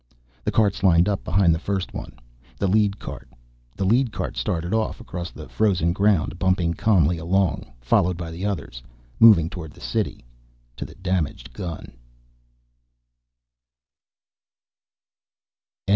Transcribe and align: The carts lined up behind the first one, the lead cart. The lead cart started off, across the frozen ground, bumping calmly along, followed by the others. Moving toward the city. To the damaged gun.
The 0.43 0.51
carts 0.51 0.81
lined 0.81 1.07
up 1.07 1.23
behind 1.23 1.53
the 1.53 1.59
first 1.59 1.93
one, 1.93 2.13
the 2.57 2.65
lead 2.65 2.97
cart. 2.97 3.29
The 3.77 3.85
lead 3.85 4.11
cart 4.11 4.35
started 4.35 4.73
off, 4.73 4.99
across 4.99 5.29
the 5.29 5.47
frozen 5.47 5.93
ground, 5.93 6.39
bumping 6.39 6.73
calmly 6.73 7.19
along, 7.19 7.71
followed 7.81 8.17
by 8.17 8.31
the 8.31 8.43
others. 8.43 8.81
Moving 9.19 9.47
toward 9.47 9.73
the 9.73 9.79
city. 9.79 10.25
To 10.77 10.85
the 10.85 10.95
damaged 10.95 11.53
gun. 11.53 11.93